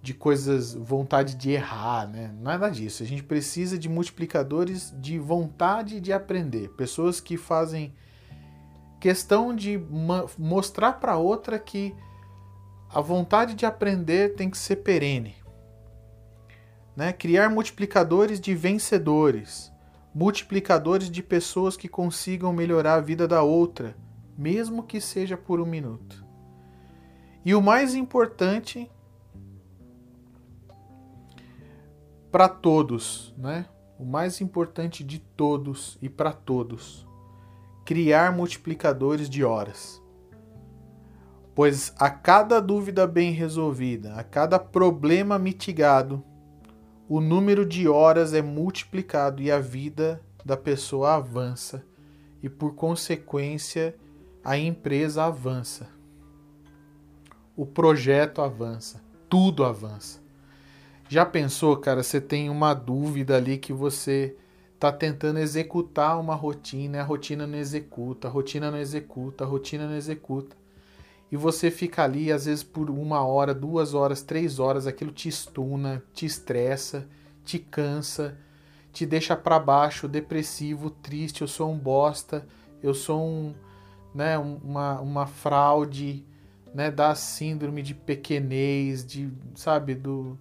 [0.00, 2.32] de coisas, vontade de errar, né?
[2.40, 3.02] Nada disso.
[3.02, 7.92] A gente precisa de multiplicadores de vontade de aprender, pessoas que fazem
[9.06, 9.80] questão de
[10.36, 11.94] mostrar para outra que
[12.92, 15.36] a vontade de aprender tem que ser perene.
[16.96, 17.12] Né?
[17.12, 19.70] Criar multiplicadores de vencedores,
[20.12, 23.96] multiplicadores de pessoas que consigam melhorar a vida da outra,
[24.36, 26.26] mesmo que seja por um minuto.
[27.44, 28.90] E o mais importante
[32.32, 33.66] para todos, né?
[34.00, 37.06] O mais importante de todos e para todos,
[37.86, 40.02] criar multiplicadores de horas.
[41.54, 46.22] Pois a cada dúvida bem resolvida, a cada problema mitigado,
[47.08, 51.86] o número de horas é multiplicado e a vida da pessoa avança
[52.42, 53.94] e, por consequência,
[54.44, 55.88] a empresa avança.
[57.56, 60.20] O projeto avança, tudo avança.
[61.08, 64.36] Já pensou, cara, você tem uma dúvida ali que você
[64.78, 69.86] tá tentando executar uma rotina, a rotina não executa, a rotina não executa, a rotina
[69.86, 70.56] não executa.
[71.30, 75.28] E você fica ali, às vezes, por uma hora, duas horas, três horas, aquilo te
[75.28, 77.08] estuna, te estressa,
[77.44, 78.38] te cansa,
[78.92, 82.46] te deixa para baixo, depressivo, triste, eu sou um bosta,
[82.82, 83.54] eu sou um,
[84.14, 86.24] né, uma, uma fraude,
[86.72, 90.38] né, da síndrome de pequenez, de, sabe, do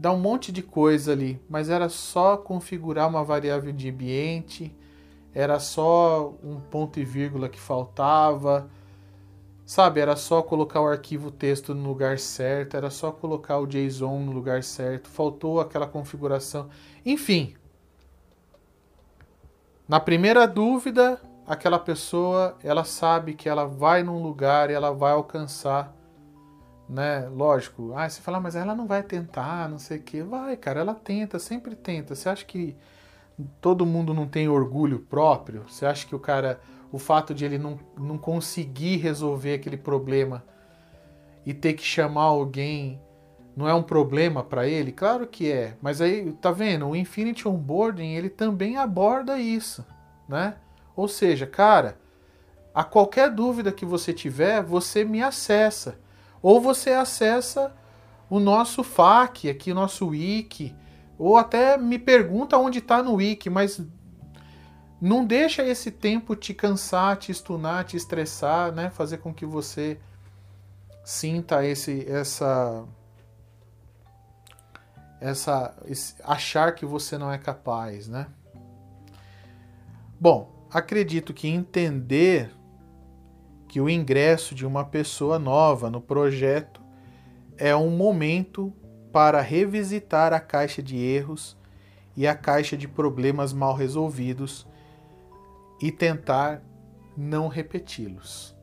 [0.00, 4.74] dá um monte de coisa ali, mas era só configurar uma variável de ambiente,
[5.34, 8.70] era só um ponto e vírgula que faltava,
[9.66, 10.00] sabe?
[10.00, 14.32] Era só colocar o arquivo texto no lugar certo, era só colocar o JSON no
[14.32, 16.70] lugar certo, faltou aquela configuração,
[17.04, 17.54] enfim.
[19.86, 25.12] Na primeira dúvida, aquela pessoa, ela sabe que ela vai num lugar e ela vai
[25.12, 25.94] alcançar
[26.90, 27.28] né?
[27.28, 30.22] Lógico, ah, você fala, mas ela não vai tentar, não sei o que.
[30.22, 32.16] Vai, cara, ela tenta, sempre tenta.
[32.16, 32.76] Você acha que
[33.60, 35.64] todo mundo não tem orgulho próprio?
[35.68, 40.44] Você acha que o cara, o fato de ele não, não conseguir resolver aquele problema
[41.46, 43.00] e ter que chamar alguém
[43.56, 44.90] não é um problema para ele?
[44.90, 46.88] Claro que é, mas aí, tá vendo?
[46.88, 49.86] O Infinity Onboarding, ele também aborda isso,
[50.28, 50.56] né?
[50.96, 51.96] Ou seja, cara,
[52.74, 55.96] a qualquer dúvida que você tiver, você me acessa
[56.42, 57.74] ou você acessa
[58.28, 60.74] o nosso FAQ, aqui o nosso wiki,
[61.18, 63.82] ou até me pergunta onde está no wiki, mas
[65.00, 68.90] não deixa esse tempo te cansar, te estunar, te estressar, né?
[68.90, 69.98] Fazer com que você
[71.02, 72.84] sinta esse, essa,
[75.20, 78.26] essa, esse, achar que você não é capaz, né?
[80.20, 82.54] Bom, acredito que entender
[83.70, 86.82] que o ingresso de uma pessoa nova no projeto
[87.56, 88.72] é um momento
[89.12, 91.56] para revisitar a caixa de erros
[92.16, 94.66] e a caixa de problemas mal resolvidos
[95.80, 96.60] e tentar
[97.16, 98.56] não repeti-los.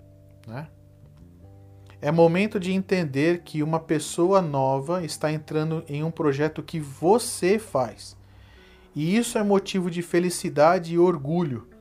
[0.45, 0.67] Né?
[2.01, 7.57] É momento de entender que uma pessoa nova está entrando em um projeto que você
[7.57, 8.17] faz.
[8.93, 11.76] E isso é motivo de felicidade e orgulho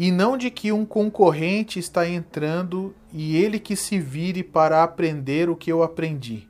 [0.00, 5.50] e não de que um concorrente está entrando e ele que se vire para aprender
[5.50, 6.48] o que eu aprendi.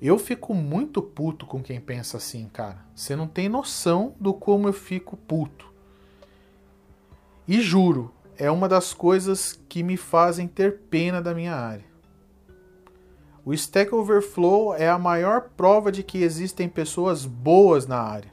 [0.00, 2.86] Eu fico muito puto com quem pensa assim, cara.
[2.94, 5.72] Você não tem noção do como eu fico puto.
[7.48, 11.86] E juro, é uma das coisas que me fazem ter pena da minha área.
[13.44, 18.30] O Stack Overflow é a maior prova de que existem pessoas boas na área.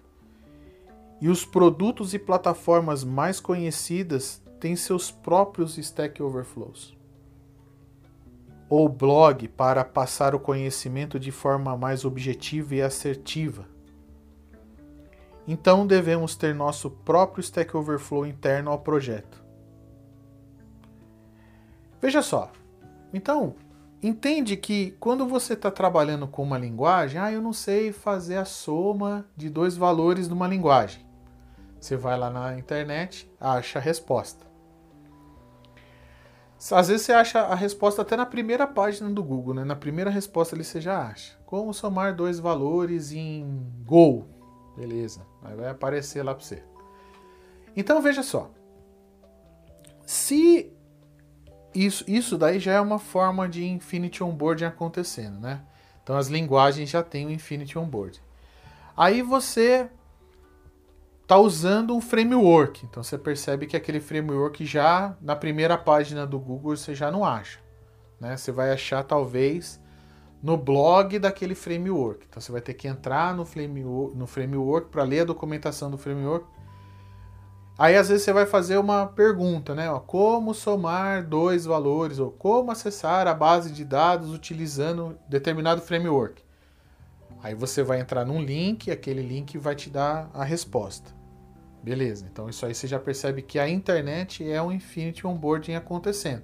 [1.21, 6.97] E os produtos e plataformas mais conhecidas têm seus próprios Stack Overflows.
[8.69, 13.65] Ou blog para passar o conhecimento de forma mais objetiva e assertiva.
[15.47, 19.43] Então devemos ter nosso próprio Stack Overflow interno ao projeto.
[22.01, 22.51] Veja só.
[23.13, 23.55] Então,
[24.01, 28.45] entende que quando você está trabalhando com uma linguagem, ah, eu não sei fazer a
[28.45, 31.08] soma de dois valores numa linguagem.
[31.79, 34.45] Você vai lá na internet, acha a resposta.
[36.71, 39.63] Às vezes você acha a resposta até na primeira página do Google, né?
[39.63, 41.39] Na primeira resposta ali você já acha.
[41.45, 44.27] Como somar dois valores em Go?
[44.75, 45.25] Beleza.
[45.41, 46.61] Aí vai aparecer lá para você.
[47.77, 48.51] Então veja só.
[50.05, 50.73] Se
[51.73, 55.61] isso, isso daí já é uma forma de Infinity Onboarding acontecendo, né?
[56.03, 58.19] Então as linguagens já têm o Infinity Onboarding.
[58.97, 59.89] Aí você
[61.29, 62.83] está usando um framework.
[62.87, 67.23] Então você percebe que aquele framework já na primeira página do Google você já não
[67.23, 67.59] acha.
[68.19, 68.35] Né?
[68.35, 69.79] Você vai achar talvez
[70.41, 72.25] no blog daquele framework.
[72.27, 75.99] Então você vai ter que entrar no framework, no framework para ler a documentação do
[75.99, 76.47] framework.
[77.77, 79.85] Aí às vezes você vai fazer uma pergunta, né?
[80.07, 86.41] Como somar dois valores ou como acessar a base de dados utilizando determinado framework.
[87.43, 91.18] Aí você vai entrar num link, aquele link vai te dar a resposta.
[91.81, 96.43] Beleza, então isso aí você já percebe que a internet é um Infinity Onboarding acontecendo.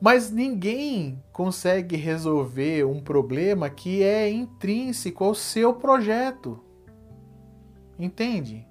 [0.00, 6.62] Mas ninguém consegue resolver um problema que é intrínseco ao seu projeto.
[7.98, 8.66] Entende?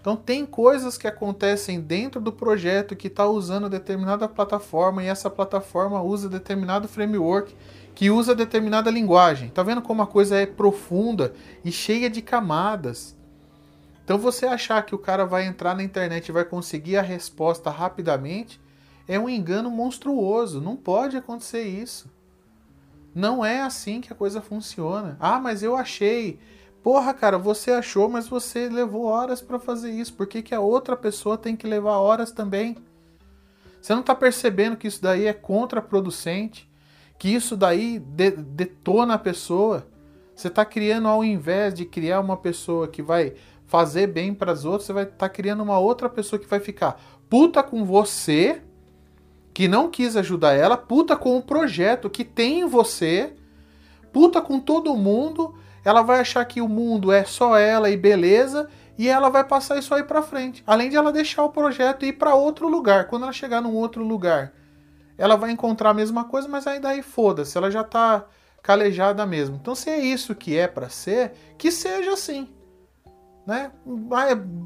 [0.00, 5.30] Então tem coisas que acontecem dentro do projeto que está usando determinada plataforma e essa
[5.30, 7.54] plataforma usa determinado framework
[7.94, 9.50] que usa determinada linguagem.
[9.50, 11.34] Tá vendo como a coisa é profunda
[11.64, 13.16] e cheia de camadas?
[14.04, 17.70] Então você achar que o cara vai entrar na internet e vai conseguir a resposta
[17.70, 18.60] rapidamente
[19.06, 20.60] é um engano monstruoso.
[20.60, 22.10] Não pode acontecer isso.
[23.14, 25.16] Não é assim que a coisa funciona.
[25.20, 26.38] Ah, mas eu achei.
[26.82, 30.14] Porra, cara, você achou, mas você levou horas para fazer isso.
[30.14, 32.76] Por que, que a outra pessoa tem que levar horas também?
[33.80, 36.68] Você não está percebendo que isso daí é contraproducente?
[37.18, 39.86] Que isso daí de detona a pessoa?
[40.34, 43.34] Você está criando, ao invés de criar uma pessoa que vai
[43.72, 46.60] fazer bem para as outras, você vai estar tá criando uma outra pessoa que vai
[46.60, 47.00] ficar
[47.30, 48.60] puta com você
[49.54, 53.32] que não quis ajudar ela, puta com o projeto que tem em você,
[54.12, 58.68] puta com todo mundo, ela vai achar que o mundo é só ela e beleza,
[58.98, 60.62] e ela vai passar isso aí para frente.
[60.66, 63.06] Além de ela deixar o projeto e ir para outro lugar.
[63.06, 64.52] Quando ela chegar num outro lugar,
[65.16, 68.26] ela vai encontrar a mesma coisa, mas aí daí foda-se, ela já tá
[68.62, 69.56] calejada mesmo.
[69.56, 72.48] Então se é isso que é para ser, que seja assim.
[73.46, 73.72] Né?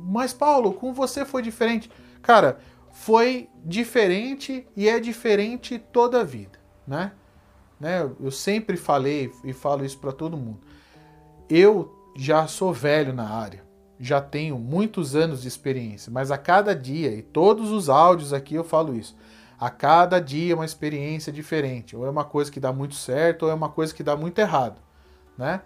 [0.07, 1.91] Mas Paulo, com você foi diferente.
[2.23, 2.59] Cara,
[2.91, 7.13] foi diferente e é diferente toda a vida, né?
[7.79, 8.11] né?
[8.21, 10.61] Eu sempre falei e falo isso para todo mundo.
[11.49, 13.63] Eu já sou velho na área,
[14.01, 18.55] já tenho muitos anos de experiência, mas a cada dia, e todos os áudios aqui
[18.55, 19.17] eu falo isso,
[19.59, 23.45] a cada dia é uma experiência diferente, ou é uma coisa que dá muito certo,
[23.45, 24.81] ou é uma coisa que dá muito errado,
[25.37, 25.61] né?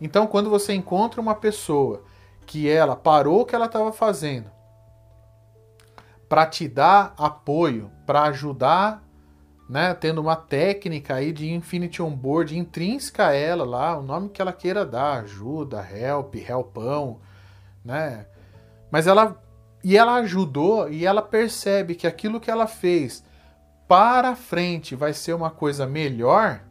[0.00, 2.02] Então, quando você encontra uma pessoa
[2.46, 4.54] que ela parou o que ela estava fazendo
[6.28, 9.02] para te dar apoio, para ajudar,
[9.68, 14.42] né, tendo uma técnica aí de Infinity Onboard intrínseca a ela lá, o nome que
[14.42, 17.20] ela queira dar, ajuda, help, helpão,
[17.84, 18.26] né?
[18.90, 19.40] Mas ela
[19.82, 23.22] e ela ajudou e ela percebe que aquilo que ela fez
[23.86, 26.62] para frente vai ser uma coisa melhor,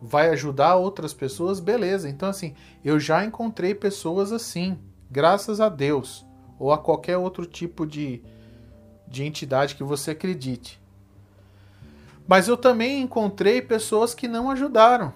[0.00, 2.08] vai ajudar outras pessoas, beleza.
[2.08, 4.78] Então assim, eu já encontrei pessoas assim,
[5.10, 6.24] graças a Deus,
[6.58, 8.22] ou a qualquer outro tipo de
[9.10, 10.78] de entidade que você acredite.
[12.26, 15.12] Mas eu também encontrei pessoas que não ajudaram.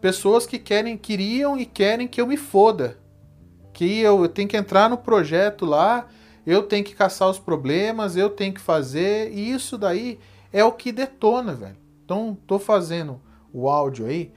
[0.00, 2.98] Pessoas que querem, queriam e querem que eu me foda.
[3.72, 6.06] Que eu, eu tenho que entrar no projeto lá,
[6.46, 10.20] eu tenho que caçar os problemas, eu tenho que fazer, e isso daí
[10.52, 11.76] é o que detona, velho.
[12.04, 13.18] Então, tô fazendo
[13.54, 14.32] o áudio aí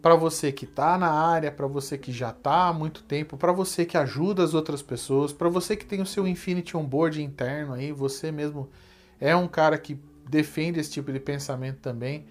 [0.00, 3.50] para você que está na área, para você que já está há muito tempo, para
[3.50, 7.72] você que ajuda as outras pessoas, para você que tem o seu Infinity Onboard interno
[7.72, 8.70] aí, você mesmo
[9.20, 9.98] é um cara que
[10.28, 12.24] defende esse tipo de pensamento também.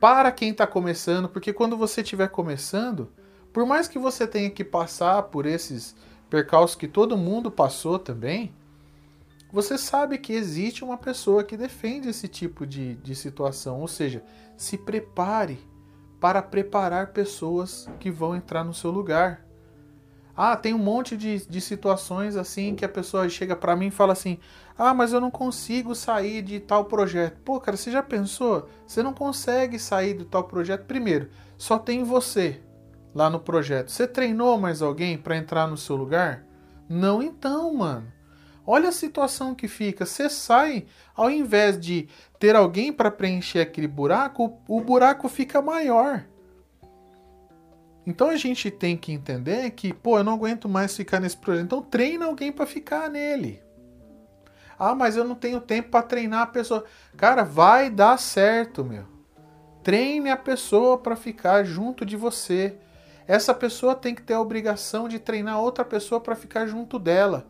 [0.00, 3.10] Para quem está começando, porque quando você estiver começando,
[3.52, 5.94] por mais que você tenha que passar por esses
[6.30, 8.54] percalços que todo mundo passou também,
[9.52, 13.80] você sabe que existe uma pessoa que defende esse tipo de, de situação.
[13.80, 14.24] Ou seja,
[14.56, 15.58] se prepare
[16.18, 19.46] para preparar pessoas que vão entrar no seu lugar.
[20.34, 23.90] Ah, tem um monte de, de situações assim que a pessoa chega para mim e
[23.90, 24.38] fala assim:
[24.78, 27.38] Ah, mas eu não consigo sair de tal projeto.
[27.44, 28.66] Pô, cara, você já pensou?
[28.86, 30.86] Você não consegue sair de tal projeto.
[30.86, 31.28] Primeiro,
[31.58, 32.62] só tem você
[33.14, 33.90] lá no projeto.
[33.90, 36.46] Você treinou mais alguém para entrar no seu lugar?
[36.88, 38.11] Não, então, mano.
[38.66, 40.06] Olha a situação que fica.
[40.06, 42.08] Você sai, ao invés de
[42.38, 46.24] ter alguém para preencher aquele buraco, o buraco fica maior.
[48.06, 51.64] Então a gente tem que entender que, pô, eu não aguento mais ficar nesse projeto.
[51.64, 53.62] Então treina alguém para ficar nele.
[54.78, 56.84] Ah, mas eu não tenho tempo para treinar a pessoa.
[57.16, 59.04] Cara, vai dar certo, meu.
[59.82, 62.76] Treine a pessoa para ficar junto de você.
[63.26, 67.46] Essa pessoa tem que ter a obrigação de treinar outra pessoa para ficar junto dela.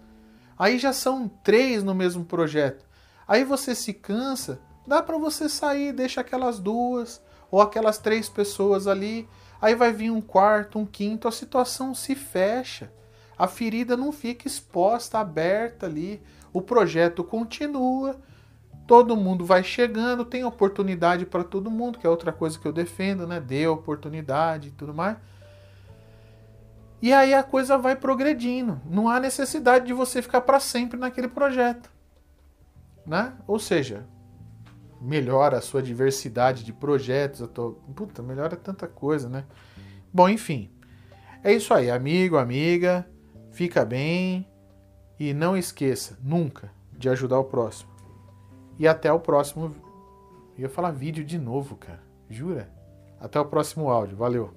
[0.58, 2.84] Aí já são três no mesmo projeto.
[3.26, 8.86] Aí você se cansa, dá para você sair, deixa aquelas duas ou aquelas três pessoas
[8.86, 9.28] ali.
[9.60, 12.92] Aí vai vir um quarto, um quinto, a situação se fecha.
[13.38, 16.22] A ferida não fica exposta, aberta ali.
[16.52, 18.20] O projeto continua
[18.86, 22.72] todo mundo vai chegando, tem oportunidade para todo mundo, que é outra coisa que eu
[22.72, 23.40] defendo, né?
[23.40, 25.16] Dê oportunidade e tudo mais.
[27.02, 28.80] E aí a coisa vai progredindo.
[28.88, 31.90] Não há necessidade de você ficar para sempre naquele projeto.
[33.04, 33.32] Né?
[33.44, 34.06] Ou seja,
[35.00, 37.44] melhora a sua diversidade de projetos.
[37.96, 39.44] Puta, melhora tanta coisa, né?
[40.12, 40.70] Bom, enfim.
[41.42, 43.04] É isso aí, amigo, amiga.
[43.50, 44.48] Fica bem.
[45.18, 47.90] E não esqueça, nunca, de ajudar o próximo.
[48.78, 49.74] E até o próximo.
[50.56, 52.00] Eu ia falar vídeo de novo, cara.
[52.30, 52.70] Jura?
[53.18, 54.16] Até o próximo áudio.
[54.16, 54.54] Valeu.